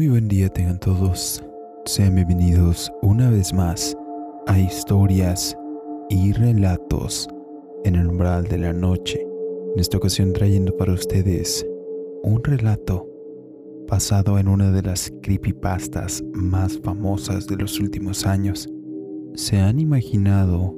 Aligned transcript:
Muy 0.00 0.08
buen 0.08 0.28
día 0.28 0.48
tengan 0.48 0.78
todos. 0.78 1.44
Sean 1.84 2.14
bienvenidos 2.14 2.90
una 3.02 3.28
vez 3.28 3.52
más 3.52 3.94
a 4.46 4.58
historias 4.58 5.54
y 6.08 6.32
relatos 6.32 7.28
en 7.84 7.96
el 7.96 8.06
umbral 8.06 8.44
de 8.44 8.56
la 8.56 8.72
noche. 8.72 9.20
En 9.74 9.78
esta 9.78 9.98
ocasión 9.98 10.32
trayendo 10.32 10.74
para 10.74 10.94
ustedes 10.94 11.66
un 12.22 12.42
relato 12.42 13.06
basado 13.90 14.38
en 14.38 14.48
una 14.48 14.72
de 14.72 14.80
las 14.80 15.12
creepypastas 15.20 16.24
más 16.32 16.78
famosas 16.78 17.46
de 17.46 17.56
los 17.56 17.78
últimos 17.78 18.24
años. 18.24 18.70
¿Se 19.34 19.58
han 19.58 19.78
imaginado 19.78 20.74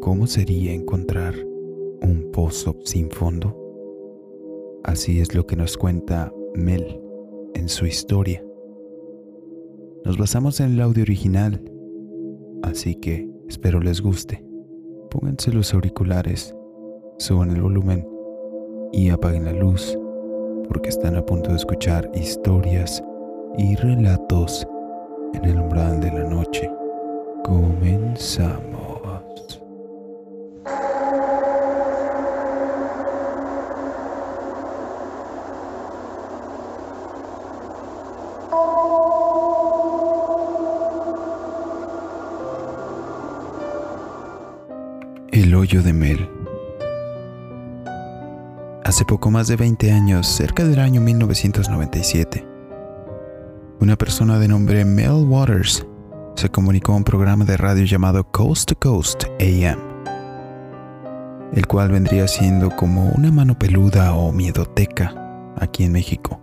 cómo 0.00 0.26
sería 0.26 0.72
encontrar 0.72 1.36
un 2.02 2.32
pozo 2.32 2.76
sin 2.82 3.12
fondo? 3.12 3.56
Así 4.82 5.20
es 5.20 5.36
lo 5.36 5.46
que 5.46 5.54
nos 5.54 5.76
cuenta 5.76 6.32
Mel 6.56 7.09
en 7.54 7.68
su 7.68 7.86
historia. 7.86 8.44
Nos 10.04 10.18
basamos 10.18 10.60
en 10.60 10.72
el 10.72 10.80
audio 10.80 11.02
original, 11.02 11.62
así 12.62 12.94
que 12.94 13.28
espero 13.48 13.80
les 13.80 14.00
guste. 14.00 14.44
Pónganse 15.10 15.52
los 15.52 15.74
auriculares, 15.74 16.54
suban 17.18 17.50
el 17.50 17.62
volumen 17.62 18.06
y 18.92 19.10
apaguen 19.10 19.44
la 19.44 19.52
luz, 19.52 19.98
porque 20.68 20.88
están 20.88 21.16
a 21.16 21.24
punto 21.24 21.50
de 21.50 21.56
escuchar 21.56 22.10
historias 22.14 23.02
y 23.58 23.76
relatos 23.76 24.66
en 25.34 25.44
el 25.44 25.58
umbral 25.58 26.00
de 26.00 26.12
la 26.12 26.24
noche. 26.24 26.70
Comenzamos. 27.44 28.80
De 45.78 45.92
Mel. 45.92 46.28
Hace 48.84 49.04
poco 49.04 49.30
más 49.30 49.46
de 49.46 49.54
20 49.54 49.92
años, 49.92 50.26
cerca 50.26 50.64
del 50.64 50.80
año 50.80 51.00
1997, 51.00 52.44
una 53.78 53.96
persona 53.96 54.40
de 54.40 54.48
nombre 54.48 54.84
Mel 54.84 55.24
Waters 55.28 55.86
se 56.34 56.48
comunicó 56.48 56.92
a 56.92 56.96
un 56.96 57.04
programa 57.04 57.44
de 57.44 57.56
radio 57.56 57.84
llamado 57.84 58.24
Coast 58.24 58.68
to 58.68 58.78
Coast 58.80 59.24
AM, 59.38 59.78
el 61.52 61.66
cual 61.68 61.92
vendría 61.92 62.26
siendo 62.26 62.70
como 62.70 63.08
una 63.10 63.30
mano 63.30 63.56
peluda 63.56 64.12
o 64.14 64.32
miedoteca 64.32 65.14
aquí 65.56 65.84
en 65.84 65.92
México, 65.92 66.40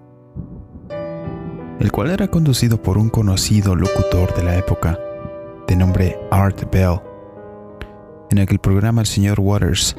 el 1.81 1.91
cual 1.91 2.11
era 2.11 2.29
conducido 2.29 2.81
por 2.81 2.97
un 2.97 3.09
conocido 3.09 3.75
locutor 3.75 4.33
de 4.37 4.43
la 4.43 4.55
época 4.55 4.97
de 5.67 5.75
nombre 5.75 6.17
Art 6.31 6.63
Bell. 6.71 7.06
En 8.29 8.39
aquel 8.39 8.59
programa 8.59 9.01
el 9.01 9.07
señor 9.07 9.39
Waters 9.39 9.95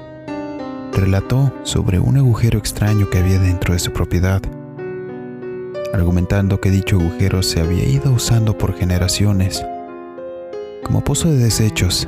relató 0.92 1.52
sobre 1.62 1.98
un 1.98 2.18
agujero 2.18 2.58
extraño 2.58 3.08
que 3.08 3.18
había 3.18 3.38
dentro 3.38 3.72
de 3.72 3.78
su 3.78 3.90
propiedad, 3.92 4.42
argumentando 5.94 6.60
que 6.60 6.70
dicho 6.70 6.96
agujero 6.96 7.42
se 7.42 7.60
había 7.60 7.88
ido 7.88 8.12
usando 8.12 8.56
por 8.58 8.76
generaciones 8.76 9.64
como 10.84 11.02
pozo 11.02 11.30
de 11.30 11.38
desechos, 11.38 12.06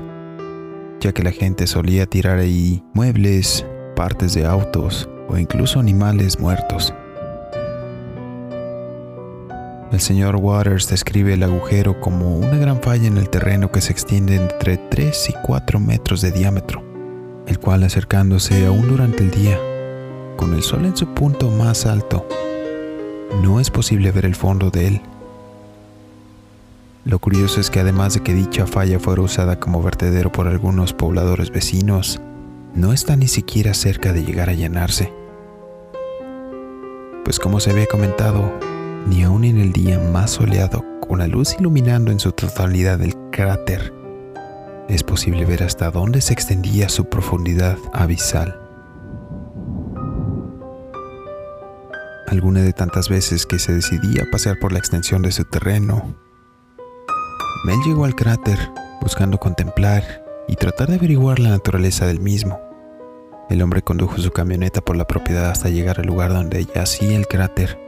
ya 1.01 1.13
que 1.13 1.23
la 1.23 1.33
gente 1.33 1.67
solía 1.67 2.05
tirar 2.07 2.39
ahí 2.39 2.83
muebles, 2.93 3.67
partes 3.97 4.35
de 4.35 4.45
autos 4.45 5.09
o 5.29 5.39
incluso 5.39 5.81
animales 5.81 6.39
muertos. 6.39 6.93
El 9.93 10.01
señor 10.01 10.37
Waters 10.37 10.89
describe 10.89 11.35
el 11.35 11.43
agujero 11.43 12.01
como 12.01 12.37
una 12.37 12.57
gran 12.57 12.81
falla 12.81 13.09
en 13.09 13.19
el 13.19 13.29
terreno 13.29 13.73
que 13.73 13.81
se 13.81 13.91
extiende 13.91 14.37
entre 14.37 14.77
3 14.77 15.31
y 15.31 15.33
4 15.45 15.81
metros 15.81 16.21
de 16.21 16.31
diámetro, 16.31 16.85
el 17.49 17.59
cual 17.59 17.83
acercándose 17.83 18.67
aún 18.67 18.89
durante 18.89 19.25
el 19.25 19.33
día, 19.33 19.59
con 20.37 20.55
el 20.55 20.63
sol 20.63 20.85
en 20.85 20.97
su 20.97 21.09
punto 21.09 21.51
más 21.51 21.87
alto, 21.87 22.25
no 23.43 23.59
es 23.59 23.69
posible 23.71 24.13
ver 24.13 24.27
el 24.27 24.37
fondo 24.37 24.71
de 24.71 24.87
él. 24.87 25.01
Lo 27.05 27.19
curioso 27.19 27.61
es 27.61 27.69
que 27.69 27.81
además 27.81 28.15
de 28.15 28.21
que 28.21 28.33
dicha 28.33 28.69
falla 28.69 29.01
fuera 29.01 29.23
usada 29.23 29.59
como 29.59 29.83
vertedero 29.83 30.31
por 30.31 30.47
algunos 30.47 30.93
pobladores 30.93 31.51
vecinos, 31.51 32.21
no 32.77 32.93
está 32.93 33.17
ni 33.17 33.27
siquiera 33.27 33.75
cerca 33.75 34.13
de 34.13 34.23
llegar 34.23 34.51
a 34.51 34.55
llenarse. 34.55 35.13
Pues 37.25 37.41
como 37.41 37.59
se 37.59 37.71
había 37.71 37.87
comentado, 37.87 38.53
ni 39.07 39.23
aun 39.23 39.45
en 39.45 39.59
el 39.59 39.73
día 39.73 39.99
más 39.99 40.33
soleado, 40.33 40.85
con 41.01 41.19
la 41.19 41.27
luz 41.27 41.57
iluminando 41.59 42.11
en 42.11 42.21
su 42.21 42.33
totalidad 42.33 43.01
el 43.03 43.15
cráter, 43.31 43.93
es 44.91 45.05
posible 45.05 45.45
ver 45.45 45.63
hasta 45.63 45.91
dónde 45.91 46.21
se 46.21 46.33
extendía 46.33 46.89
su 46.89 47.05
profundidad 47.05 47.79
abisal. 47.93 48.61
Alguna 52.27 52.63
de 52.63 52.73
tantas 52.73 53.09
veces 53.09 53.47
que 53.47 53.61
se 53.61 53.73
decidía 53.73 54.27
pasear 54.33 54.59
por 54.59 54.73
la 54.73 54.79
extensión 54.79 55.23
de 55.23 55.31
su 55.31 55.45
terreno, 55.45 56.17
Mel 57.65 57.79
llegó 57.87 58.05
al 58.05 58.17
cráter 58.17 58.59
buscando 59.01 59.39
contemplar 59.39 60.25
y 60.49 60.57
tratar 60.57 60.89
de 60.89 60.97
averiguar 60.97 61.39
la 61.39 61.51
naturaleza 61.51 62.07
del 62.07 62.19
mismo. 62.19 62.61
El 63.49 63.63
hombre 63.63 63.83
condujo 63.83 64.19
su 64.19 64.31
camioneta 64.33 64.81
por 64.81 64.97
la 64.97 65.07
propiedad 65.07 65.51
hasta 65.51 65.69
llegar 65.69 66.01
al 66.01 66.07
lugar 66.07 66.33
donde 66.33 66.65
yacía 66.65 67.17
el 67.17 67.27
cráter 67.29 67.79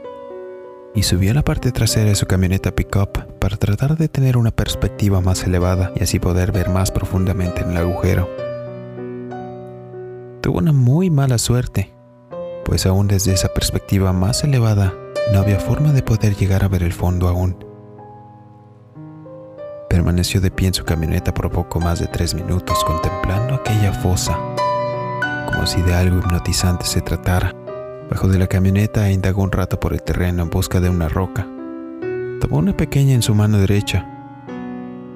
y 0.95 1.03
subió 1.03 1.31
a 1.31 1.33
la 1.35 1.43
parte 1.43 1.71
trasera 1.71 2.09
de 2.09 2.15
su 2.15 2.25
camioneta 2.25 2.71
pickup 2.71 3.39
para 3.39 3.57
tratar 3.57 3.97
de 3.97 4.07
tener 4.07 4.37
una 4.37 4.51
perspectiva 4.51 5.21
más 5.21 5.43
elevada 5.43 5.91
y 5.95 6.03
así 6.03 6.19
poder 6.19 6.51
ver 6.51 6.69
más 6.69 6.91
profundamente 6.91 7.61
en 7.61 7.71
el 7.71 7.77
agujero. 7.77 8.29
Tuvo 10.41 10.59
una 10.59 10.73
muy 10.73 11.09
mala 11.09 11.37
suerte, 11.37 11.93
pues 12.65 12.85
aún 12.85 13.07
desde 13.07 13.33
esa 13.33 13.49
perspectiva 13.49 14.13
más 14.13 14.43
elevada 14.43 14.93
no 15.31 15.39
había 15.39 15.59
forma 15.59 15.93
de 15.93 16.03
poder 16.03 16.35
llegar 16.35 16.63
a 16.63 16.67
ver 16.67 16.83
el 16.83 16.93
fondo 16.93 17.27
aún. 17.27 17.55
Permaneció 19.89 20.41
de 20.41 20.51
pie 20.51 20.67
en 20.67 20.73
su 20.73 20.83
camioneta 20.83 21.33
por 21.33 21.51
poco 21.51 21.79
más 21.79 21.99
de 21.99 22.07
tres 22.07 22.33
minutos 22.33 22.83
contemplando 22.83 23.55
aquella 23.55 23.93
fosa, 23.93 24.37
como 25.47 25.65
si 25.65 25.81
de 25.81 25.93
algo 25.93 26.19
hipnotizante 26.19 26.85
se 26.85 27.01
tratara. 27.01 27.62
Bajó 28.09 28.27
de 28.27 28.37
la 28.37 28.47
camioneta 28.47 29.07
e 29.07 29.13
indagó 29.13 29.43
un 29.43 29.51
rato 29.51 29.79
por 29.79 29.93
el 29.93 30.03
terreno 30.03 30.43
en 30.43 30.49
busca 30.49 30.79
de 30.79 30.89
una 30.89 31.09
roca. 31.09 31.47
Tomó 32.39 32.57
una 32.57 32.75
pequeña 32.75 33.13
en 33.13 33.21
su 33.21 33.33
mano 33.33 33.57
derecha. 33.57 34.05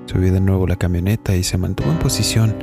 Subió 0.05 0.31
de 0.31 0.39
nuevo 0.39 0.65
la 0.67 0.77
camioneta 0.77 1.35
y 1.35 1.43
se 1.43 1.57
mantuvo 1.57 1.91
en 1.91 1.99
posición, 1.99 2.55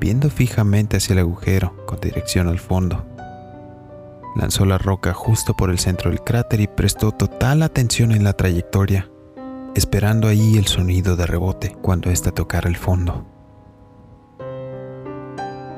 viendo 0.00 0.30
fijamente 0.30 0.96
hacia 0.96 1.14
el 1.14 1.18
agujero 1.18 1.74
con 1.84 2.00
dirección 2.00 2.46
al 2.48 2.60
fondo. 2.60 3.04
Lanzó 4.36 4.64
la 4.64 4.78
roca 4.78 5.12
justo 5.12 5.54
por 5.54 5.70
el 5.70 5.78
centro 5.78 6.10
del 6.10 6.20
cráter 6.20 6.60
y 6.60 6.66
prestó 6.66 7.12
total 7.12 7.62
atención 7.62 8.12
en 8.12 8.24
la 8.24 8.32
trayectoria, 8.32 9.10
esperando 9.74 10.28
ahí 10.28 10.56
el 10.56 10.66
sonido 10.66 11.16
de 11.16 11.26
rebote 11.26 11.76
cuando 11.82 12.10
ésta 12.10 12.30
tocara 12.30 12.68
el 12.68 12.76
fondo. 12.76 13.26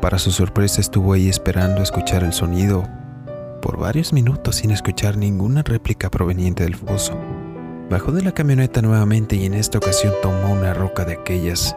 Para 0.00 0.18
su 0.18 0.30
sorpresa 0.30 0.80
estuvo 0.80 1.14
ahí 1.14 1.28
esperando 1.28 1.82
escuchar 1.82 2.22
el 2.22 2.32
sonido 2.32 2.86
por 3.66 3.78
varios 3.78 4.12
minutos 4.12 4.54
sin 4.54 4.70
escuchar 4.70 5.16
ninguna 5.16 5.64
réplica 5.64 6.08
proveniente 6.08 6.62
del 6.62 6.76
foso. 6.76 7.18
Bajó 7.90 8.12
de 8.12 8.22
la 8.22 8.30
camioneta 8.30 8.80
nuevamente 8.80 9.34
y 9.34 9.44
en 9.44 9.54
esta 9.54 9.78
ocasión 9.78 10.14
tomó 10.22 10.52
una 10.52 10.72
roca 10.72 11.04
de 11.04 11.14
aquellas 11.14 11.74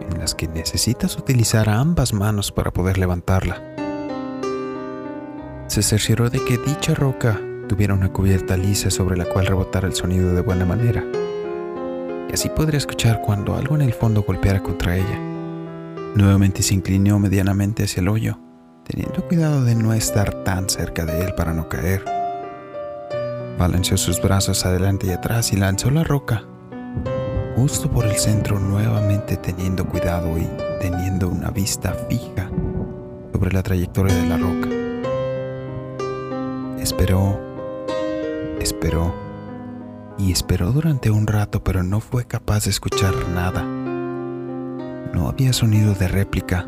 en 0.00 0.18
las 0.18 0.34
que 0.34 0.48
necesitas 0.48 1.18
utilizar 1.18 1.68
ambas 1.68 2.14
manos 2.14 2.50
para 2.50 2.70
poder 2.70 2.96
levantarla. 2.96 3.62
Se 5.66 5.82
cercioró 5.82 6.30
de 6.30 6.42
que 6.42 6.56
dicha 6.56 6.94
roca 6.94 7.38
tuviera 7.68 7.92
una 7.92 8.10
cubierta 8.10 8.56
lisa 8.56 8.90
sobre 8.90 9.18
la 9.18 9.26
cual 9.26 9.44
rebotara 9.44 9.88
el 9.88 9.94
sonido 9.94 10.32
de 10.34 10.40
buena 10.40 10.64
manera, 10.64 11.04
y 12.30 12.32
así 12.32 12.48
podría 12.48 12.78
escuchar 12.78 13.20
cuando 13.20 13.56
algo 13.56 13.74
en 13.74 13.82
el 13.82 13.92
fondo 13.92 14.22
golpeara 14.22 14.62
contra 14.62 14.96
ella. 14.96 15.20
Nuevamente 16.14 16.62
se 16.62 16.72
inclinó 16.72 17.18
medianamente 17.18 17.84
hacia 17.84 18.00
el 18.00 18.08
hoyo 18.08 18.38
teniendo 18.90 19.26
cuidado 19.26 19.62
de 19.62 19.74
no 19.74 19.92
estar 19.92 20.42
tan 20.42 20.68
cerca 20.68 21.04
de 21.04 21.24
él 21.24 21.34
para 21.34 21.52
no 21.52 21.68
caer. 21.68 22.04
Balanceó 23.58 23.96
sus 23.96 24.20
brazos 24.20 24.66
adelante 24.66 25.06
y 25.06 25.10
atrás 25.10 25.52
y 25.52 25.56
lanzó 25.56 25.90
la 25.90 26.02
roca, 26.02 26.44
justo 27.56 27.90
por 27.90 28.06
el 28.06 28.16
centro 28.16 28.58
nuevamente 28.58 29.36
teniendo 29.36 29.86
cuidado 29.86 30.36
y 30.38 30.48
teniendo 30.80 31.28
una 31.28 31.50
vista 31.50 31.94
fija 32.08 32.50
sobre 33.32 33.52
la 33.52 33.62
trayectoria 33.62 34.14
de 34.14 34.26
la 34.26 34.36
roca. 34.38 34.68
Esperó, 36.82 37.38
esperó 38.60 39.14
y 40.18 40.32
esperó 40.32 40.72
durante 40.72 41.10
un 41.10 41.26
rato 41.26 41.62
pero 41.62 41.82
no 41.82 42.00
fue 42.00 42.24
capaz 42.24 42.64
de 42.64 42.70
escuchar 42.70 43.14
nada. 43.28 43.62
No 45.14 45.28
había 45.28 45.52
sonido 45.52 45.94
de 45.94 46.08
réplica 46.08 46.66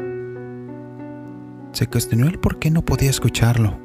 se 1.73 1.87
cuestionó 1.87 2.27
el 2.27 2.39
por 2.39 2.59
qué 2.59 2.71
no 2.71 2.83
podía 2.83 3.11
escucharlo. 3.11 3.79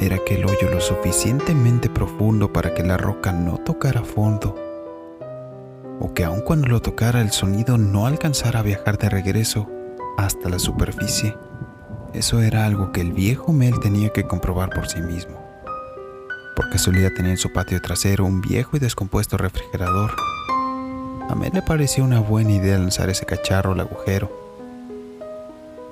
era 0.00 0.16
que 0.24 0.36
el 0.36 0.46
hoyo 0.46 0.70
lo 0.70 0.80
suficientemente 0.80 1.90
profundo 1.90 2.50
para 2.50 2.72
que 2.72 2.82
la 2.82 2.96
roca 2.96 3.32
no 3.32 3.58
tocara 3.58 4.02
fondo, 4.02 4.56
o 6.00 6.14
que 6.14 6.24
aun 6.24 6.40
cuando 6.40 6.68
lo 6.68 6.80
tocara 6.80 7.20
el 7.20 7.32
sonido 7.32 7.76
no 7.76 8.06
alcanzara 8.06 8.60
a 8.60 8.62
viajar 8.62 8.96
de 8.96 9.10
regreso 9.10 9.68
hasta 10.16 10.48
la 10.48 10.58
superficie. 10.58 11.36
Eso 12.14 12.40
era 12.40 12.64
algo 12.64 12.92
que 12.92 13.02
el 13.02 13.12
viejo 13.12 13.52
Mel 13.52 13.78
tenía 13.80 14.08
que 14.08 14.24
comprobar 14.24 14.70
por 14.70 14.88
sí 14.88 15.00
mismo, 15.02 15.38
porque 16.56 16.78
solía 16.78 17.12
tener 17.12 17.32
en 17.32 17.36
su 17.36 17.52
patio 17.52 17.78
trasero 17.82 18.24
un 18.24 18.40
viejo 18.40 18.78
y 18.78 18.80
descompuesto 18.80 19.36
refrigerador. 19.36 20.12
A 21.28 21.34
Mel 21.34 21.52
le 21.52 21.60
pareció 21.60 22.04
una 22.04 22.20
buena 22.20 22.52
idea 22.52 22.78
lanzar 22.78 23.10
ese 23.10 23.26
cacharro 23.26 23.72
al 23.72 23.80
agujero, 23.80 24.39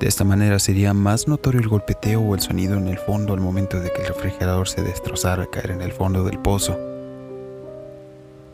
de 0.01 0.07
esta 0.07 0.23
manera 0.23 0.61
sería 0.61 0.95
más 0.95 1.27
notorio 1.27 1.61
el 1.61 1.69
golpeteo 1.69 2.21
o 2.21 2.35
el 2.35 2.41
sonido 2.41 2.77
en 2.77 2.87
el 2.87 2.99
fondo 2.99 3.35
al 3.35 3.41
momento 3.41 3.81
de 3.81 3.93
que 3.93 4.03
el 4.03 4.09
refrigerador 4.09 4.69
se 4.69 4.83
destrozara 4.83 5.43
al 5.43 5.51
caer 5.51 5.73
en 5.73 5.83
el 5.83 5.93
fondo 5.93 6.23
del 6.23 6.39
pozo. 6.39 6.79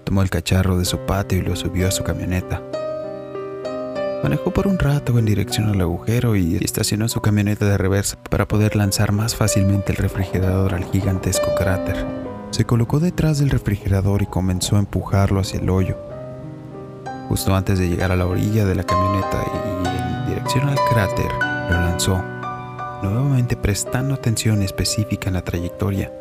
Tomó 0.04 0.22
el 0.22 0.30
cacharro 0.30 0.78
de 0.78 0.86
su 0.86 0.98
patio 1.00 1.38
y 1.38 1.42
lo 1.42 1.54
subió 1.54 1.88
a 1.88 1.90
su 1.90 2.02
camioneta. 2.02 2.62
Manejó 4.22 4.52
por 4.52 4.66
un 4.66 4.78
rato 4.78 5.18
en 5.18 5.26
dirección 5.26 5.68
al 5.68 5.82
agujero 5.82 6.34
y 6.34 6.56
estacionó 6.56 7.08
su 7.08 7.20
camioneta 7.20 7.66
de 7.66 7.76
reversa 7.76 8.16
para 8.30 8.48
poder 8.48 8.74
lanzar 8.74 9.12
más 9.12 9.36
fácilmente 9.36 9.92
el 9.92 9.98
refrigerador 9.98 10.72
al 10.72 10.84
gigantesco 10.84 11.54
cráter. 11.58 12.06
Se 12.52 12.64
colocó 12.64 13.00
detrás 13.00 13.38
del 13.38 13.50
refrigerador 13.50 14.22
y 14.22 14.26
comenzó 14.26 14.76
a 14.76 14.78
empujarlo 14.78 15.40
hacia 15.40 15.60
el 15.60 15.68
hoyo. 15.68 16.13
Justo 17.28 17.54
antes 17.54 17.78
de 17.78 17.88
llegar 17.88 18.12
a 18.12 18.16
la 18.16 18.26
orilla 18.26 18.64
de 18.64 18.74
la 18.74 18.84
camioneta 18.84 19.44
y 19.46 19.88
en 19.88 20.28
dirección 20.28 20.68
al 20.68 20.78
cráter, 20.90 21.32
lo 21.70 21.80
lanzó, 21.80 22.22
nuevamente 23.02 23.56
prestando 23.56 24.14
atención 24.14 24.62
específica 24.62 25.28
en 25.28 25.34
la 25.34 25.42
trayectoria, 25.42 26.12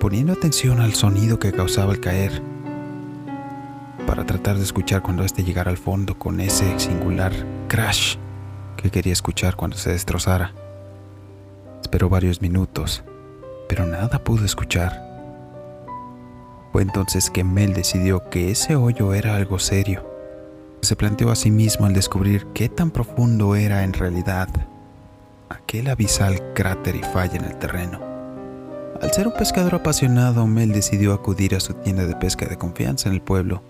poniendo 0.00 0.32
atención 0.32 0.80
al 0.80 0.94
sonido 0.94 1.38
que 1.38 1.52
causaba 1.52 1.92
el 1.92 2.00
caer, 2.00 2.42
para 4.06 4.24
tratar 4.24 4.56
de 4.56 4.62
escuchar 4.62 5.02
cuando 5.02 5.24
éste 5.24 5.44
llegara 5.44 5.70
al 5.70 5.76
fondo 5.76 6.18
con 6.18 6.40
ese 6.40 6.78
singular 6.78 7.32
crash 7.68 8.16
que 8.76 8.90
quería 8.90 9.12
escuchar 9.12 9.56
cuando 9.56 9.76
se 9.76 9.90
destrozara. 9.90 10.52
Esperó 11.82 12.08
varios 12.08 12.40
minutos, 12.40 13.04
pero 13.68 13.84
nada 13.84 14.22
pudo 14.24 14.44
escuchar. 14.44 15.04
Fue 16.72 16.82
entonces 16.82 17.30
que 17.30 17.44
Mel 17.44 17.74
decidió 17.74 18.28
que 18.30 18.50
ese 18.50 18.76
hoyo 18.76 19.12
era 19.12 19.36
algo 19.36 19.58
serio 19.58 20.15
se 20.80 20.96
planteó 20.96 21.30
a 21.30 21.36
sí 21.36 21.50
mismo 21.50 21.86
al 21.86 21.94
descubrir 21.94 22.46
qué 22.54 22.68
tan 22.68 22.90
profundo 22.90 23.56
era 23.56 23.84
en 23.84 23.92
realidad 23.92 24.48
aquel 25.48 25.88
abisal 25.88 26.54
cráter 26.54 26.96
y 26.96 27.02
falla 27.02 27.36
en 27.36 27.44
el 27.44 27.56
terreno. 27.56 28.00
Al 29.00 29.12
ser 29.12 29.26
un 29.26 29.34
pescador 29.34 29.74
apasionado, 29.74 30.46
Mel 30.46 30.72
decidió 30.72 31.12
acudir 31.12 31.54
a 31.54 31.60
su 31.60 31.74
tienda 31.74 32.06
de 32.06 32.16
pesca 32.16 32.46
de 32.46 32.56
confianza 32.56 33.08
en 33.08 33.14
el 33.14 33.20
pueblo, 33.20 33.62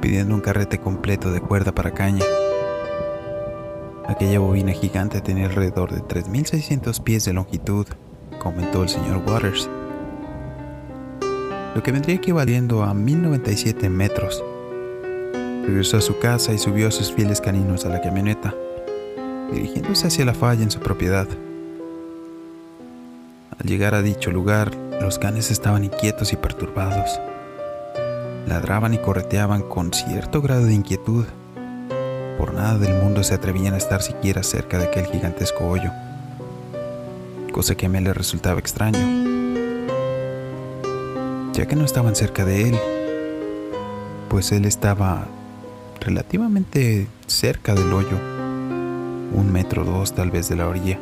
pidiendo 0.00 0.34
un 0.34 0.40
carrete 0.40 0.78
completo 0.78 1.30
de 1.30 1.40
cuerda 1.40 1.74
para 1.74 1.92
caña. 1.92 2.24
Aquella 4.06 4.38
bobina 4.38 4.72
gigante 4.72 5.20
tenía 5.20 5.46
alrededor 5.46 5.92
de 5.92 6.00
3.600 6.00 7.02
pies 7.02 7.24
de 7.24 7.34
longitud, 7.34 7.86
comentó 8.38 8.82
el 8.82 8.88
señor 8.88 9.22
Waters, 9.26 9.68
lo 11.74 11.82
que 11.82 11.92
vendría 11.92 12.16
equivaliendo 12.16 12.82
a 12.82 12.92
1.097 12.92 13.88
metros 13.88 14.42
Regresó 15.66 15.98
a 15.98 16.00
su 16.00 16.18
casa 16.18 16.52
y 16.52 16.58
subió 16.58 16.88
a 16.88 16.90
sus 16.90 17.12
fieles 17.12 17.40
caninos 17.40 17.86
a 17.86 17.88
la 17.88 18.00
camioneta, 18.00 18.52
dirigiéndose 19.52 20.08
hacia 20.08 20.24
la 20.24 20.34
falla 20.34 20.64
en 20.64 20.70
su 20.70 20.80
propiedad. 20.80 21.28
Al 23.58 23.66
llegar 23.66 23.94
a 23.94 24.02
dicho 24.02 24.32
lugar, 24.32 24.74
los 25.00 25.20
canes 25.20 25.50
estaban 25.52 25.84
inquietos 25.84 26.32
y 26.32 26.36
perturbados. 26.36 27.20
Ladraban 28.46 28.92
y 28.94 28.98
correteaban 28.98 29.62
con 29.62 29.92
cierto 29.92 30.42
grado 30.42 30.64
de 30.64 30.74
inquietud. 30.74 31.26
Por 32.38 32.54
nada 32.54 32.76
del 32.78 33.00
mundo 33.00 33.22
se 33.22 33.34
atrevían 33.34 33.74
a 33.74 33.78
estar 33.78 34.02
siquiera 34.02 34.42
cerca 34.42 34.78
de 34.78 34.86
aquel 34.86 35.06
gigantesco 35.06 35.68
hoyo, 35.68 35.92
cosa 37.52 37.76
que 37.76 37.86
a 37.86 37.88
mí 37.88 38.00
le 38.00 38.12
resultaba 38.12 38.58
extraño, 38.58 38.98
ya 41.52 41.66
que 41.66 41.76
no 41.76 41.84
estaban 41.84 42.16
cerca 42.16 42.44
de 42.44 42.70
él, 42.70 42.78
pues 44.28 44.50
él 44.50 44.64
estaba 44.64 45.26
relativamente 46.02 47.06
cerca 47.26 47.74
del 47.74 47.92
hoyo, 47.92 48.16
un 49.32 49.50
metro 49.52 49.82
o 49.82 49.84
dos 49.84 50.12
tal 50.12 50.30
vez 50.30 50.48
de 50.48 50.56
la 50.56 50.68
orilla. 50.68 50.98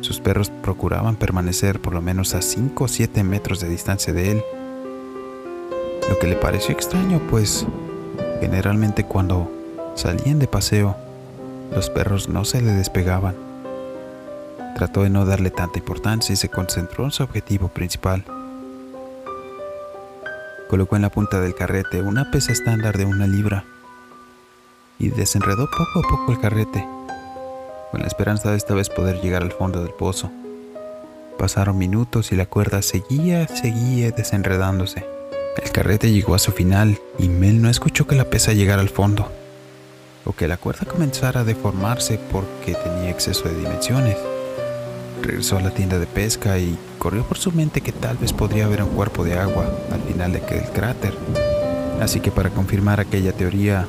Sus 0.00 0.20
perros 0.20 0.50
procuraban 0.50 1.16
permanecer 1.16 1.80
por 1.80 1.94
lo 1.94 2.02
menos 2.02 2.34
a 2.34 2.42
5 2.42 2.84
o 2.84 2.88
7 2.88 3.22
metros 3.22 3.60
de 3.60 3.68
distancia 3.68 4.12
de 4.12 4.32
él, 4.32 4.42
lo 6.08 6.18
que 6.18 6.26
le 6.26 6.36
pareció 6.36 6.74
extraño, 6.74 7.20
pues 7.30 7.66
generalmente 8.40 9.04
cuando 9.04 9.50
salían 9.94 10.38
de 10.38 10.48
paseo, 10.48 10.96
los 11.74 11.88
perros 11.90 12.28
no 12.28 12.44
se 12.44 12.60
le 12.60 12.72
despegaban. 12.72 13.34
Trató 14.74 15.02
de 15.04 15.10
no 15.10 15.24
darle 15.24 15.50
tanta 15.50 15.78
importancia 15.78 16.32
y 16.32 16.36
se 16.36 16.48
concentró 16.48 17.04
en 17.04 17.12
su 17.12 17.22
objetivo 17.22 17.68
principal. 17.68 18.24
Colocó 20.68 20.96
en 20.96 21.02
la 21.02 21.10
punta 21.10 21.40
del 21.40 21.54
carrete 21.54 22.02
una 22.02 22.30
pesa 22.30 22.52
estándar 22.52 22.96
de 22.96 23.04
una 23.04 23.26
libra 23.26 23.64
y 25.02 25.10
desenredó 25.10 25.66
poco 25.66 25.98
a 25.98 26.08
poco 26.08 26.32
el 26.32 26.40
carrete, 26.40 26.86
con 27.90 28.00
la 28.00 28.06
esperanza 28.06 28.52
de 28.52 28.56
esta 28.56 28.72
vez 28.72 28.88
poder 28.88 29.20
llegar 29.20 29.42
al 29.42 29.50
fondo 29.50 29.82
del 29.82 29.92
pozo. 29.92 30.30
Pasaron 31.38 31.76
minutos 31.76 32.30
y 32.30 32.36
la 32.36 32.46
cuerda 32.46 32.82
seguía, 32.82 33.48
seguía 33.48 34.12
desenredándose. 34.12 35.04
El 35.62 35.70
carrete 35.72 36.12
llegó 36.12 36.36
a 36.36 36.38
su 36.38 36.52
final 36.52 36.98
y 37.18 37.28
Mel 37.28 37.60
no 37.60 37.68
escuchó 37.68 38.06
que 38.06 38.14
la 38.14 38.30
pesa 38.30 38.52
llegara 38.52 38.80
al 38.80 38.88
fondo, 38.88 39.28
o 40.24 40.32
que 40.32 40.46
la 40.46 40.56
cuerda 40.56 40.86
comenzara 40.86 41.40
a 41.40 41.44
deformarse 41.44 42.20
porque 42.30 42.74
tenía 42.74 43.10
exceso 43.10 43.48
de 43.48 43.56
dimensiones. 43.56 44.16
Regresó 45.20 45.58
a 45.58 45.62
la 45.62 45.70
tienda 45.70 45.98
de 45.98 46.06
pesca 46.06 46.58
y 46.58 46.78
corrió 46.98 47.24
por 47.24 47.38
su 47.38 47.50
mente 47.50 47.80
que 47.80 47.92
tal 47.92 48.18
vez 48.18 48.32
podría 48.32 48.66
haber 48.66 48.84
un 48.84 48.90
cuerpo 48.90 49.24
de 49.24 49.36
agua 49.36 49.66
al 49.92 50.00
final 50.02 50.32
de 50.32 50.38
aquel 50.38 50.62
cráter. 50.70 51.14
Así 52.00 52.20
que 52.20 52.30
para 52.30 52.50
confirmar 52.50 53.00
aquella 53.00 53.32
teoría, 53.32 53.86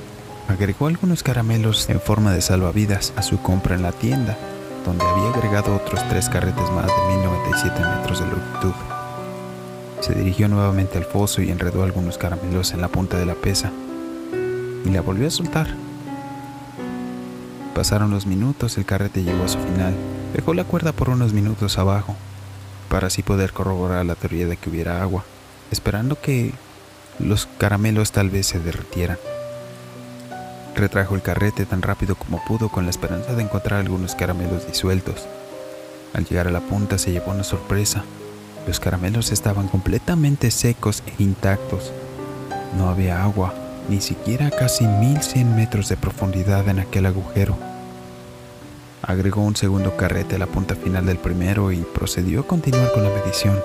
Agregó 0.48 0.88
algunos 0.88 1.24
caramelos 1.24 1.90
en 1.90 2.02
forma 2.02 2.32
de 2.32 2.42
salvavidas 2.42 3.14
a 3.16 3.22
su 3.22 3.42
compra 3.42 3.76
en 3.76 3.82
la 3.82 3.94
tienda, 3.94 4.38
donde 4.86 5.06
había 5.06 5.30
agregado 5.30 5.76
otros 5.76 6.02
tres 6.10 6.28
carretes 6.28 6.70
más 6.72 6.88
de 6.88 7.16
1097 7.16 7.80
metros 7.80 8.20
de 8.20 8.26
longitud. 8.26 8.74
Se 10.02 10.14
dirigió 10.14 10.50
nuevamente 10.50 10.98
al 10.98 11.06
foso 11.06 11.42
y 11.42 11.50
enredó 11.50 11.84
algunos 11.84 12.18
caramelos 12.18 12.74
en 12.74 12.82
la 12.82 12.90
punta 12.90 13.18
de 13.18 13.26
la 13.26 13.36
pesa, 13.36 13.72
y 14.86 14.90
la 14.90 15.02
volvió 15.02 15.28
a 15.28 15.32
soltar. 15.32 15.68
Pasaron 17.74 18.12
los 18.12 18.26
minutos, 18.26 18.78
el 18.78 18.86
carrete 18.86 19.24
llegó 19.24 19.46
a 19.46 19.48
su 19.48 19.60
final. 19.60 19.96
Dejó 20.36 20.54
la 20.54 20.66
cuerda 20.66 20.92
por 20.92 21.10
unos 21.10 21.32
minutos 21.32 21.78
abajo, 21.78 22.18
para 22.90 23.08
así 23.08 23.24
poder 23.24 23.54
corroborar 23.54 24.06
la 24.06 24.16
teoría 24.16 24.46
de 24.46 24.58
que 24.58 24.70
hubiera 24.70 25.02
agua, 25.02 25.24
esperando 25.72 26.20
que 26.20 26.52
los 27.18 27.48
caramelos 27.58 28.12
tal 28.12 28.30
vez 28.30 28.48
se 28.48 28.60
derritieran. 28.60 29.18
Retrajo 30.76 31.14
el 31.14 31.22
carrete 31.22 31.66
tan 31.66 31.84
rápido 31.84 32.16
como 32.16 32.44
pudo 32.46 32.70
con 32.70 32.86
la 32.86 32.90
esperanza 32.90 33.34
de 33.34 33.44
encontrar 33.44 33.80
algunos 33.80 34.16
caramelos 34.16 34.66
disueltos. 34.66 35.28
Al 36.14 36.26
llegar 36.26 36.48
a 36.48 36.52
la 36.52 36.62
punta 36.62 36.98
se 36.98 37.12
llevó 37.12 37.32
una 37.32 37.44
sorpresa. 37.44 38.04
Los 38.66 38.80
caramelos 38.80 39.32
estaban 39.32 39.68
completamente 39.68 40.50
secos 40.50 41.04
e 41.06 41.24
intactos. 41.24 41.92
No 42.78 42.90
había 42.90 43.24
agua, 43.24 43.54
ni 43.88 44.02
siquiera 44.02 44.50
casi 44.50 44.88
1100 44.88 45.56
metros 45.56 45.90
de 45.90 45.98
profundidad 45.98 46.68
en 46.68 46.80
aquel 46.80 47.06
agujero. 47.06 47.56
Agregó 49.04 49.42
un 49.42 49.56
segundo 49.56 49.96
carrete 49.96 50.36
a 50.36 50.40
la 50.40 50.48
punta 50.48 50.76
final 50.76 51.06
del 51.06 51.18
primero 51.18 51.72
y 51.72 51.78
procedió 51.82 52.42
a 52.42 52.48
continuar 52.48 52.92
con 52.94 53.04
la 53.04 53.10
medición. 53.10 53.60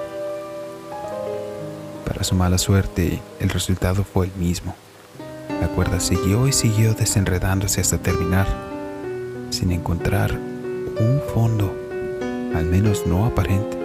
Para 2.05 2.25
su 2.25 2.35
mala 2.35 2.59
suerte, 2.59 3.21
el 3.41 3.49
resultado 3.49 4.05
fue 4.05 4.27
el 4.27 4.33
mismo. 4.33 4.75
La 5.61 5.69
cuerda 5.69 6.01
siguió 6.01 6.47
y 6.47 6.53
siguió 6.53 6.95
desenredándose 6.95 7.81
hasta 7.81 7.99
terminar, 7.99 8.47
sin 9.51 9.73
encontrar 9.73 10.33
un 10.33 11.21
fondo, 11.35 11.73
al 12.55 12.65
menos 12.67 13.07
no 13.07 13.27
aparente. 13.27 13.77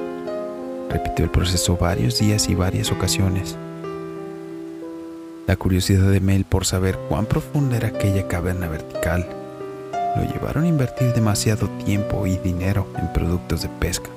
Repitió 0.90 1.26
el 1.26 1.32
proceso 1.32 1.78
varios 1.78 2.20
días 2.20 2.50
y 2.50 2.56
varias 2.56 2.92
ocasiones. 2.92 3.58
La 5.48 5.56
curiosidad 5.56 6.10
de 6.10 6.20
Mel 6.20 6.46
por 6.46 6.66
saber 6.66 6.98
cuán 7.10 7.26
profunda 7.26 7.78
era 7.78 7.90
aquella 7.90 8.28
caverna 8.28 8.68
vertical 8.68 9.28
lo 10.16 10.24
llevaron 10.24 10.66
a 10.66 10.68
invertir 10.68 11.14
demasiado 11.14 11.68
tiempo 11.84 12.28
y 12.28 12.38
dinero 12.38 12.88
en 12.98 13.12
productos 13.12 13.64
de 13.64 13.70
pesca. 13.70 14.10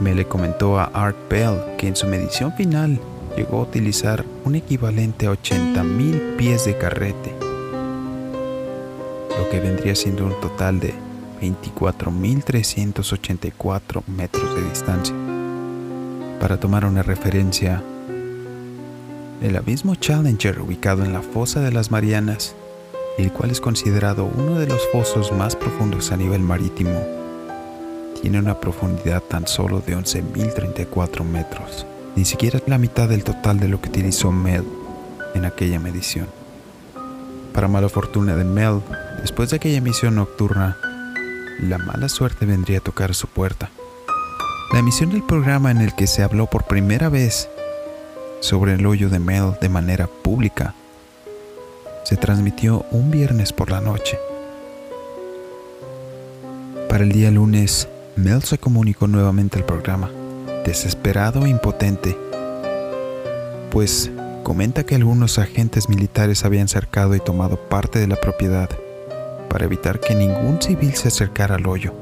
Mel 0.00 0.16
le 0.16 0.26
comentó 0.26 0.78
a 0.78 0.84
Art 0.84 1.16
Bell 1.28 1.60
que 1.76 1.88
en 1.88 1.96
su 1.96 2.06
medición 2.06 2.52
final 2.54 2.98
llegó 3.38 3.58
a 3.58 3.62
utilizar 3.62 4.24
un 4.44 4.56
equivalente 4.56 5.28
a 5.28 5.30
80.000 5.30 6.34
pies 6.36 6.64
de 6.64 6.76
carrete, 6.76 7.32
lo 9.38 9.48
que 9.48 9.60
vendría 9.60 9.94
siendo 9.94 10.26
un 10.26 10.40
total 10.40 10.80
de 10.80 10.92
24.384 11.40 14.02
metros 14.08 14.56
de 14.56 14.68
distancia. 14.68 15.14
Para 16.40 16.58
tomar 16.58 16.84
una 16.84 17.04
referencia, 17.04 17.80
el 19.40 19.56
abismo 19.56 19.94
Challenger 19.94 20.60
ubicado 20.60 21.04
en 21.04 21.12
la 21.12 21.22
fosa 21.22 21.60
de 21.60 21.70
las 21.70 21.92
Marianas, 21.92 22.56
el 23.18 23.30
cual 23.30 23.52
es 23.52 23.60
considerado 23.60 24.24
uno 24.24 24.58
de 24.58 24.66
los 24.66 24.82
fosos 24.90 25.30
más 25.30 25.54
profundos 25.54 26.10
a 26.10 26.16
nivel 26.16 26.40
marítimo, 26.40 27.00
tiene 28.20 28.40
una 28.40 28.58
profundidad 28.58 29.22
tan 29.22 29.46
solo 29.46 29.78
de 29.78 29.96
11.034 29.96 31.22
metros, 31.22 31.86
ni 32.18 32.24
siquiera 32.24 32.60
la 32.66 32.78
mitad 32.78 33.08
del 33.08 33.22
total 33.22 33.60
de 33.60 33.68
lo 33.68 33.80
que 33.80 33.90
utilizó 33.90 34.32
Mel 34.32 34.64
en 35.36 35.44
aquella 35.44 35.78
medición. 35.78 36.26
Para 37.54 37.68
mala 37.68 37.88
fortuna 37.88 38.34
de 38.34 38.42
Mel, 38.42 38.80
después 39.22 39.50
de 39.50 39.56
aquella 39.56 39.80
misión 39.80 40.16
nocturna, 40.16 40.76
la 41.60 41.78
mala 41.78 42.08
suerte 42.08 42.44
vendría 42.44 42.78
a 42.78 42.80
tocar 42.80 43.14
su 43.14 43.28
puerta. 43.28 43.70
La 44.72 44.80
emisión 44.80 45.10
del 45.10 45.22
programa 45.22 45.70
en 45.70 45.78
el 45.78 45.94
que 45.94 46.08
se 46.08 46.24
habló 46.24 46.46
por 46.46 46.64
primera 46.64 47.08
vez 47.08 47.48
sobre 48.40 48.74
el 48.74 48.84
hoyo 48.84 49.10
de 49.10 49.20
Mel 49.20 49.52
de 49.60 49.68
manera 49.68 50.08
pública 50.08 50.74
se 52.02 52.16
transmitió 52.16 52.84
un 52.90 53.12
viernes 53.12 53.52
por 53.52 53.70
la 53.70 53.80
noche. 53.80 54.18
Para 56.88 57.04
el 57.04 57.12
día 57.12 57.30
lunes, 57.30 57.88
Mel 58.16 58.42
se 58.42 58.58
comunicó 58.58 59.06
nuevamente 59.06 59.56
al 59.56 59.64
programa, 59.64 60.10
desesperado 60.64 61.46
e 61.46 61.50
impotente, 61.50 62.16
pues 63.70 64.10
comenta 64.42 64.84
que 64.84 64.94
algunos 64.94 65.38
agentes 65.38 65.88
militares 65.88 66.44
habían 66.44 66.68
cercado 66.68 67.14
y 67.14 67.20
tomado 67.20 67.56
parte 67.56 67.98
de 67.98 68.06
la 68.06 68.16
propiedad 68.16 68.70
para 69.48 69.64
evitar 69.64 70.00
que 70.00 70.14
ningún 70.14 70.60
civil 70.60 70.94
se 70.94 71.08
acercara 71.08 71.56
al 71.56 71.66
hoyo, 71.66 71.92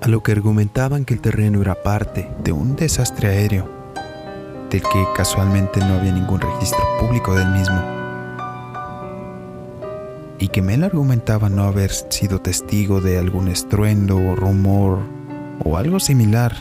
a 0.00 0.08
lo 0.08 0.22
que 0.22 0.32
argumentaban 0.32 1.04
que 1.04 1.14
el 1.14 1.20
terreno 1.20 1.60
era 1.60 1.82
parte 1.82 2.28
de 2.42 2.52
un 2.52 2.76
desastre 2.76 3.28
aéreo, 3.28 3.68
del 4.70 4.82
que 4.82 5.04
casualmente 5.14 5.80
no 5.80 5.94
había 5.94 6.12
ningún 6.12 6.40
registro 6.40 6.82
público 7.00 7.34
del 7.34 7.50
mismo, 7.50 7.82
y 10.38 10.48
que 10.48 10.62
Mel 10.62 10.84
argumentaba 10.84 11.48
no 11.48 11.64
haber 11.64 11.90
sido 11.90 12.40
testigo 12.40 13.00
de 13.00 13.18
algún 13.18 13.48
estruendo 13.48 14.16
o 14.16 14.36
rumor 14.36 14.98
o 15.64 15.76
algo 15.76 15.98
similar, 15.98 16.54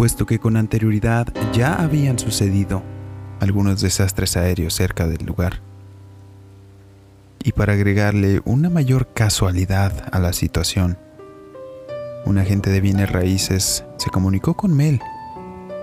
puesto 0.00 0.24
que 0.24 0.38
con 0.38 0.56
anterioridad 0.56 1.26
ya 1.52 1.74
habían 1.74 2.18
sucedido 2.18 2.82
algunos 3.38 3.82
desastres 3.82 4.34
aéreos 4.34 4.72
cerca 4.72 5.06
del 5.06 5.26
lugar. 5.26 5.60
Y 7.44 7.52
para 7.52 7.74
agregarle 7.74 8.40
una 8.46 8.70
mayor 8.70 9.08
casualidad 9.12 9.92
a 10.10 10.18
la 10.18 10.32
situación, 10.32 10.96
un 12.24 12.38
agente 12.38 12.70
de 12.70 12.80
bienes 12.80 13.12
raíces 13.12 13.84
se 13.98 14.08
comunicó 14.08 14.54
con 14.54 14.74
Mel, 14.74 15.02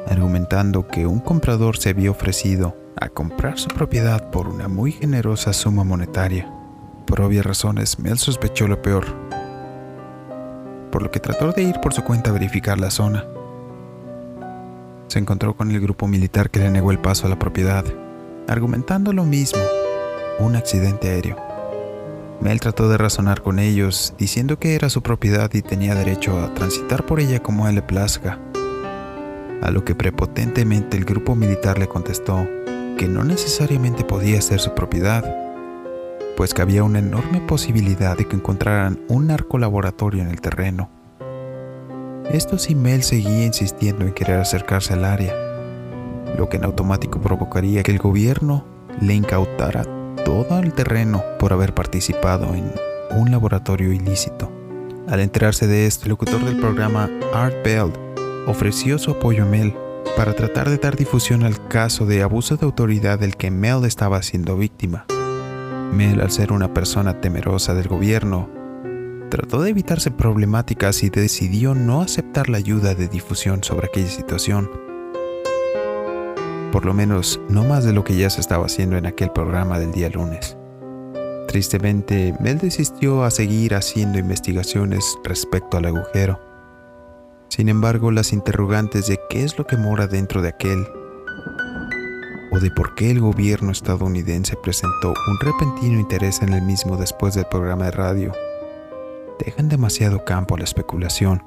argumentando 0.09 0.87
que 0.87 1.05
un 1.05 1.19
comprador 1.19 1.77
se 1.77 1.89
había 1.89 2.09
ofrecido 2.09 2.75
a 2.99 3.09
comprar 3.09 3.59
su 3.59 3.67
propiedad 3.67 4.31
por 4.31 4.47
una 4.47 4.67
muy 4.67 4.93
generosa 4.93 5.53
suma 5.53 5.83
monetaria. 5.83 6.51
Por 7.05 7.21
obvias 7.21 7.45
razones, 7.45 7.99
Mel 7.99 8.17
sospechó 8.17 8.67
lo 8.67 8.81
peor, 8.81 9.05
por 10.91 11.03
lo 11.03 11.11
que 11.11 11.19
trató 11.19 11.51
de 11.51 11.61
ir 11.61 11.79
por 11.81 11.93
su 11.93 12.03
cuenta 12.03 12.31
a 12.31 12.33
verificar 12.33 12.79
la 12.79 12.89
zona 12.89 13.23
se 15.07 15.19
encontró 15.19 15.55
con 15.55 15.71
el 15.71 15.79
grupo 15.79 16.07
militar 16.07 16.49
que 16.49 16.59
le 16.59 16.69
negó 16.69 16.91
el 16.91 16.99
paso 16.99 17.27
a 17.27 17.29
la 17.29 17.39
propiedad, 17.39 17.85
argumentando 18.47 19.13
lo 19.13 19.23
mismo, 19.23 19.61
un 20.39 20.55
accidente 20.55 21.09
aéreo. 21.09 21.37
Mel 22.41 22.59
trató 22.59 22.87
de 22.89 22.97
razonar 22.97 23.41
con 23.41 23.57
ellos, 23.57 24.13
diciendo 24.17 24.59
que 24.59 24.75
era 24.75 24.89
su 24.89 25.01
propiedad 25.01 25.51
y 25.53 25.61
tenía 25.61 25.95
derecho 25.95 26.39
a 26.39 26.53
transitar 26.53 27.05
por 27.05 27.19
ella 27.19 27.41
como 27.41 27.65
a 27.65 27.69
él 27.69 27.75
le 27.75 27.81
plazca, 27.81 28.39
a 29.61 29.71
lo 29.71 29.83
que 29.83 29.95
prepotentemente 29.95 30.97
el 30.97 31.05
grupo 31.05 31.35
militar 31.35 31.79
le 31.79 31.87
contestó 31.87 32.47
que 32.97 33.07
no 33.07 33.23
necesariamente 33.23 34.03
podía 34.03 34.41
ser 34.41 34.59
su 34.59 34.73
propiedad, 34.75 35.23
pues 36.35 36.53
que 36.53 36.61
había 36.61 36.83
una 36.83 36.99
enorme 36.99 37.41
posibilidad 37.41 38.15
de 38.17 38.25
que 38.25 38.35
encontraran 38.35 38.99
un 39.07 39.27
narcolaboratorio 39.27 40.21
en 40.21 40.29
el 40.29 40.41
terreno 40.41 40.96
esto 42.31 42.57
si 42.57 42.75
Mel 42.75 43.03
seguía 43.03 43.45
insistiendo 43.45 44.05
en 44.05 44.13
querer 44.13 44.39
acercarse 44.39 44.93
al 44.93 45.05
área, 45.05 45.33
lo 46.37 46.49
que 46.49 46.57
en 46.57 46.65
automático 46.65 47.21
provocaría 47.21 47.83
que 47.83 47.91
el 47.91 47.99
gobierno 47.99 48.65
le 49.01 49.13
incautara 49.13 49.83
todo 50.25 50.59
el 50.59 50.73
terreno 50.73 51.23
por 51.39 51.53
haber 51.53 51.73
participado 51.73 52.53
en 52.53 52.71
un 53.11 53.31
laboratorio 53.31 53.93
ilícito. 53.93 54.51
Al 55.07 55.21
enterarse 55.21 55.67
de 55.67 55.87
esto, 55.87 56.05
el 56.05 56.09
locutor 56.09 56.43
del 56.43 56.59
programa, 56.59 57.09
Art 57.33 57.55
Bell, 57.63 57.93
ofreció 58.45 58.99
su 58.99 59.11
apoyo 59.11 59.43
a 59.43 59.45
Mel 59.45 59.73
para 60.17 60.33
tratar 60.33 60.69
de 60.69 60.77
dar 60.77 60.97
difusión 60.97 61.43
al 61.43 61.65
caso 61.67 62.05
de 62.05 62.23
abuso 62.23 62.57
de 62.57 62.65
autoridad 62.65 63.19
del 63.19 63.37
que 63.37 63.51
Mel 63.51 63.85
estaba 63.85 64.21
siendo 64.21 64.57
víctima. 64.57 65.05
Mel, 65.93 66.19
al 66.19 66.31
ser 66.31 66.51
una 66.51 66.73
persona 66.73 67.21
temerosa 67.21 67.73
del 67.73 67.87
gobierno, 67.87 68.49
Trató 69.29 69.61
de 69.61 69.71
evitarse 69.71 70.09
problemáticas 70.09 71.03
y 71.03 71.09
decidió 71.09 71.75
no 71.75 72.01
aceptar 72.01 72.47
la 72.47 72.59
ayuda 72.59 72.95
de 72.95 73.09
difusión 73.09 73.61
sobre 73.61 73.87
aquella 73.87 74.09
situación. 74.09 74.71
Por 76.71 76.85
lo 76.85 76.93
menos 76.93 77.41
no 77.49 77.65
más 77.65 77.83
de 77.83 77.91
lo 77.91 78.05
que 78.05 78.15
ya 78.15 78.29
se 78.29 78.39
estaba 78.39 78.67
haciendo 78.67 78.95
en 78.95 79.05
aquel 79.05 79.31
programa 79.31 79.79
del 79.79 79.91
día 79.91 80.09
lunes. 80.09 80.55
Tristemente, 81.49 82.35
Mel 82.39 82.57
desistió 82.57 83.23
a 83.23 83.31
seguir 83.31 83.75
haciendo 83.75 84.17
investigaciones 84.17 85.17
respecto 85.25 85.75
al 85.75 85.87
agujero. 85.87 86.39
Sin 87.49 87.67
embargo, 87.67 88.11
las 88.11 88.31
interrogantes 88.31 89.07
de 89.07 89.19
qué 89.29 89.43
es 89.43 89.57
lo 89.57 89.67
que 89.67 89.75
mora 89.75 90.07
dentro 90.07 90.41
de 90.41 90.49
aquel 90.49 90.87
o 92.53 92.59
de 92.59 92.71
por 92.71 92.95
qué 92.95 93.11
el 93.11 93.19
gobierno 93.19 93.71
estadounidense 93.71 94.55
presentó 94.63 95.09
un 95.09 95.39
repentino 95.41 95.99
interés 95.99 96.41
en 96.41 96.53
el 96.53 96.61
mismo 96.61 96.95
después 96.95 97.35
del 97.35 97.45
programa 97.45 97.85
de 97.85 97.91
radio 97.91 98.31
dejan 99.39 99.69
demasiado 99.69 100.25
campo 100.25 100.55
a 100.55 100.57
la 100.57 100.63
especulación. 100.63 101.43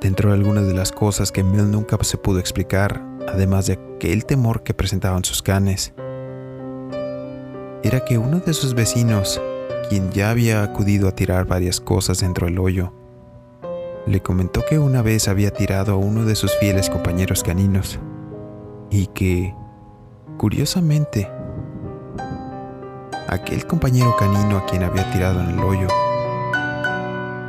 Dentro 0.00 0.30
de 0.30 0.36
algunas 0.36 0.66
de 0.66 0.74
las 0.74 0.92
cosas 0.92 1.32
que 1.32 1.42
Mel 1.42 1.70
nunca 1.70 1.96
se 2.02 2.18
pudo 2.18 2.38
explicar, 2.38 3.02
además 3.28 3.66
de 3.66 3.74
aquel 3.74 4.24
temor 4.24 4.62
que 4.62 4.74
presentaban 4.74 5.24
sus 5.24 5.42
canes, 5.42 5.94
era 7.82 8.04
que 8.04 8.18
uno 8.18 8.40
de 8.40 8.52
sus 8.52 8.74
vecinos, 8.74 9.40
quien 9.88 10.10
ya 10.10 10.30
había 10.30 10.62
acudido 10.62 11.08
a 11.08 11.12
tirar 11.12 11.46
varias 11.46 11.80
cosas 11.80 12.20
dentro 12.20 12.46
del 12.46 12.58
hoyo, 12.58 12.92
le 14.06 14.20
comentó 14.20 14.64
que 14.68 14.78
una 14.78 15.02
vez 15.02 15.28
había 15.28 15.50
tirado 15.50 15.92
a 15.92 15.96
uno 15.96 16.24
de 16.24 16.36
sus 16.36 16.52
fieles 16.58 16.88
compañeros 16.88 17.42
caninos 17.42 17.98
y 18.90 19.08
que, 19.08 19.54
curiosamente, 20.38 21.28
aquel 23.28 23.66
compañero 23.66 24.14
canino 24.18 24.58
a 24.58 24.66
quien 24.66 24.82
había 24.82 25.10
tirado 25.12 25.40
en 25.40 25.50
el 25.50 25.58
hoyo, 25.60 25.88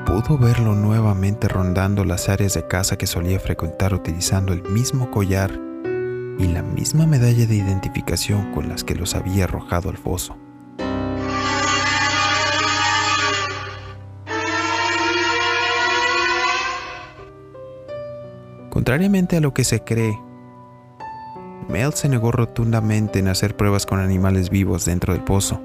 pudo 0.05 0.37
verlo 0.37 0.73
nuevamente 0.73 1.47
rondando 1.47 2.05
las 2.05 2.29
áreas 2.29 2.53
de 2.53 2.67
casa 2.67 2.97
que 2.97 3.07
solía 3.07 3.39
frecuentar 3.39 3.93
utilizando 3.93 4.53
el 4.53 4.63
mismo 4.63 5.11
collar 5.11 5.51
y 6.39 6.47
la 6.47 6.63
misma 6.63 7.05
medalla 7.05 7.45
de 7.45 7.55
identificación 7.55 8.51
con 8.53 8.69
las 8.69 8.83
que 8.83 8.95
los 8.95 9.15
había 9.15 9.45
arrojado 9.45 9.89
al 9.89 9.97
foso. 9.97 10.37
Contrariamente 18.69 19.37
a 19.37 19.41
lo 19.41 19.53
que 19.53 19.63
se 19.63 19.83
cree, 19.83 20.17
Mel 21.67 21.93
se 21.93 22.07
negó 22.07 22.31
rotundamente 22.31 23.19
en 23.19 23.27
hacer 23.27 23.57
pruebas 23.57 23.85
con 23.85 23.99
animales 23.99 24.49
vivos 24.49 24.85
dentro 24.85 25.13
del 25.13 25.23
pozo, 25.23 25.61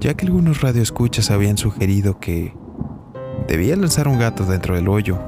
ya 0.00 0.14
que 0.14 0.26
algunos 0.26 0.60
radioescuchas 0.60 1.30
habían 1.30 1.58
sugerido 1.58 2.18
que 2.18 2.54
debía 3.48 3.76
lanzar 3.76 4.08
un 4.08 4.18
gato 4.18 4.44
dentro 4.44 4.74
del 4.74 4.88
hoyo, 4.88 5.18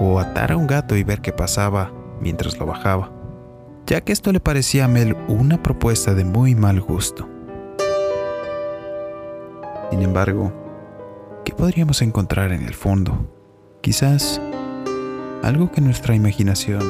o 0.00 0.18
atar 0.18 0.52
a 0.52 0.56
un 0.56 0.66
gato 0.66 0.96
y 0.96 1.04
ver 1.04 1.20
qué 1.20 1.32
pasaba 1.32 1.92
mientras 2.20 2.58
lo 2.58 2.66
bajaba, 2.66 3.12
ya 3.86 4.00
que 4.00 4.12
esto 4.12 4.32
le 4.32 4.40
parecía 4.40 4.84
a 4.86 4.88
Mel 4.88 5.16
una 5.28 5.62
propuesta 5.62 6.14
de 6.14 6.24
muy 6.24 6.54
mal 6.54 6.80
gusto. 6.80 7.28
Sin 9.90 10.02
embargo, 10.02 10.52
¿qué 11.44 11.52
podríamos 11.52 12.00
encontrar 12.02 12.52
en 12.52 12.64
el 12.64 12.74
fondo? 12.74 13.28
Quizás 13.80 14.40
algo 15.42 15.72
que 15.72 15.80
nuestra 15.80 16.14
imaginación 16.14 16.82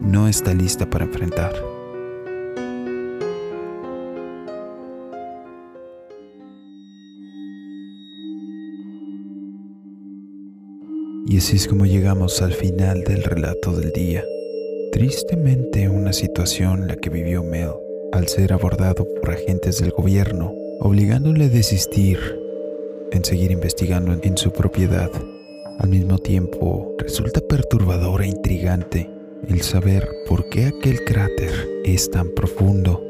no 0.00 0.28
está 0.28 0.52
lista 0.52 0.88
para 0.88 1.04
enfrentar. 1.04 1.73
Y 11.34 11.38
así 11.38 11.56
es 11.56 11.66
como 11.66 11.84
llegamos 11.84 12.42
al 12.42 12.52
final 12.52 13.02
del 13.02 13.24
relato 13.24 13.72
del 13.72 13.90
día. 13.90 14.22
Tristemente 14.92 15.88
una 15.88 16.12
situación 16.12 16.86
la 16.86 16.94
que 16.94 17.10
vivió 17.10 17.42
Mel 17.42 17.72
al 18.12 18.28
ser 18.28 18.52
abordado 18.52 19.04
por 19.20 19.32
agentes 19.32 19.80
del 19.80 19.90
gobierno 19.90 20.54
obligándole 20.78 21.46
a 21.46 21.48
desistir 21.48 22.20
en 23.10 23.24
seguir 23.24 23.50
investigando 23.50 24.16
en 24.22 24.38
su 24.38 24.52
propiedad. 24.52 25.10
Al 25.80 25.88
mismo 25.88 26.20
tiempo, 26.20 26.94
resulta 26.98 27.40
perturbador 27.40 28.22
e 28.22 28.28
intrigante 28.28 29.10
el 29.48 29.60
saber 29.62 30.08
por 30.28 30.48
qué 30.50 30.66
aquel 30.66 31.04
cráter 31.04 31.50
es 31.84 32.12
tan 32.12 32.28
profundo, 32.28 33.02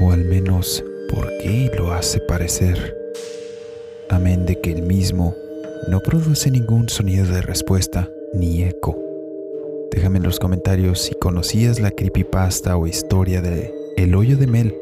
o 0.00 0.12
al 0.12 0.24
menos 0.24 0.84
por 1.12 1.36
qué 1.38 1.68
lo 1.76 1.92
hace 1.92 2.20
parecer. 2.20 2.96
Amén 4.08 4.46
de 4.46 4.60
que 4.60 4.70
el 4.70 4.82
mismo 4.82 5.34
no 5.88 6.00
produce 6.00 6.50
ningún 6.50 6.88
sonido 6.88 7.26
de 7.26 7.42
respuesta 7.42 8.10
ni 8.34 8.62
eco. 8.62 8.98
Déjame 9.90 10.18
en 10.18 10.24
los 10.24 10.38
comentarios 10.38 11.00
si 11.00 11.14
conocías 11.14 11.80
la 11.80 11.90
creepypasta 11.90 12.76
o 12.76 12.86
historia 12.86 13.40
de 13.40 13.72
El 13.96 14.14
hoyo 14.14 14.36
de 14.36 14.46
Mel. 14.46 14.76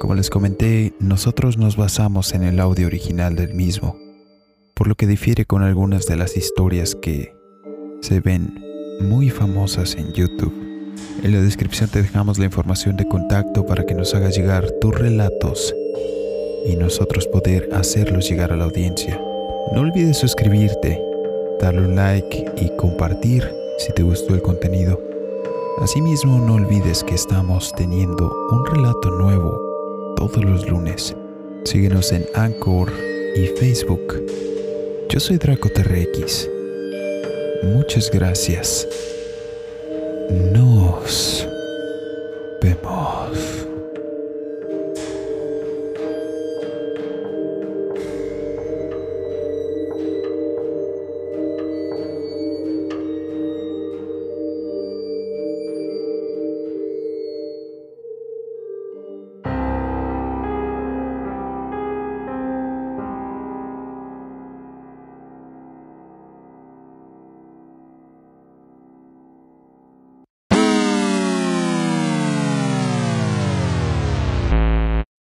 Como 0.00 0.14
les 0.14 0.30
comenté, 0.30 0.94
nosotros 1.00 1.58
nos 1.58 1.76
basamos 1.76 2.32
en 2.34 2.42
el 2.42 2.60
audio 2.60 2.86
original 2.86 3.36
del 3.36 3.54
mismo, 3.54 3.98
por 4.74 4.86
lo 4.86 4.94
que 4.94 5.06
difiere 5.06 5.44
con 5.44 5.62
algunas 5.62 6.06
de 6.06 6.16
las 6.16 6.36
historias 6.36 6.94
que 6.94 7.34
se 8.00 8.20
ven 8.20 8.62
muy 9.00 9.30
famosas 9.30 9.96
en 9.96 10.12
YouTube. 10.12 10.54
En 11.22 11.32
la 11.32 11.40
descripción 11.40 11.90
te 11.90 12.02
dejamos 12.02 12.38
la 12.38 12.44
información 12.44 12.96
de 12.96 13.08
contacto 13.08 13.66
para 13.66 13.84
que 13.84 13.94
nos 13.94 14.14
hagas 14.14 14.36
llegar 14.36 14.70
tus 14.80 14.94
relatos 14.94 15.74
y 16.64 16.76
nosotros 16.76 17.26
poder 17.26 17.68
hacerlos 17.72 18.28
llegar 18.28 18.52
a 18.52 18.56
la 18.56 18.64
audiencia. 18.64 19.20
No 19.72 19.80
olvides 19.80 20.18
suscribirte, 20.18 21.00
darle 21.60 21.82
un 21.82 21.96
like 21.96 22.44
y 22.60 22.76
compartir 22.76 23.48
si 23.78 23.92
te 23.92 24.02
gustó 24.02 24.34
el 24.34 24.42
contenido. 24.42 25.00
Asimismo, 25.80 26.38
no 26.38 26.54
olvides 26.54 27.02
que 27.02 27.14
estamos 27.14 27.72
teniendo 27.76 28.30
un 28.50 28.64
relato 28.64 29.10
nuevo 29.10 30.14
todos 30.16 30.44
los 30.44 30.68
lunes. 30.68 31.14
Síguenos 31.64 32.12
en 32.12 32.26
Anchor 32.34 32.92
y 33.34 33.46
Facebook. 33.58 34.22
Yo 35.08 35.20
soy 35.20 35.38
Draco 35.38 35.68
TRX. 35.68 36.48
Muchas 37.64 38.10
gracias. 38.10 38.86
Nos 40.52 41.48
vemos. 42.60 43.63